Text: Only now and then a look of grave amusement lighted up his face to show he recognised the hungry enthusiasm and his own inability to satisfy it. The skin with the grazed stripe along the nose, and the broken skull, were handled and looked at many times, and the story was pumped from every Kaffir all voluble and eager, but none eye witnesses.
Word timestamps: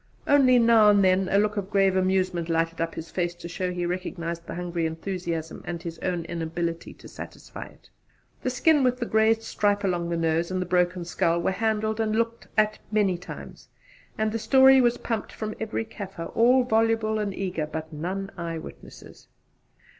Only 0.25 0.57
now 0.57 0.89
and 0.89 1.03
then 1.03 1.29
a 1.29 1.37
look 1.37 1.57
of 1.57 1.69
grave 1.69 1.95
amusement 1.95 2.49
lighted 2.49 2.81
up 2.81 2.95
his 2.95 3.11
face 3.11 3.35
to 3.35 3.47
show 3.47 3.71
he 3.71 3.85
recognised 3.85 4.47
the 4.47 4.55
hungry 4.55 4.87
enthusiasm 4.87 5.61
and 5.63 5.79
his 5.79 5.99
own 5.99 6.25
inability 6.25 6.91
to 6.95 7.07
satisfy 7.07 7.67
it. 7.67 7.87
The 8.41 8.49
skin 8.49 8.83
with 8.83 8.97
the 8.97 9.05
grazed 9.05 9.43
stripe 9.43 9.83
along 9.83 10.09
the 10.09 10.17
nose, 10.17 10.49
and 10.49 10.59
the 10.59 10.65
broken 10.65 11.05
skull, 11.05 11.39
were 11.39 11.51
handled 11.51 11.99
and 11.99 12.15
looked 12.15 12.47
at 12.57 12.79
many 12.91 13.15
times, 13.15 13.67
and 14.17 14.31
the 14.31 14.39
story 14.39 14.81
was 14.81 14.97
pumped 14.97 15.31
from 15.31 15.53
every 15.59 15.85
Kaffir 15.85 16.31
all 16.35 16.63
voluble 16.63 17.19
and 17.19 17.31
eager, 17.31 17.67
but 17.67 17.93
none 17.93 18.31
eye 18.35 18.57
witnesses. 18.57 19.27